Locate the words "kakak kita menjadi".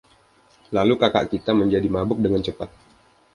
1.01-1.85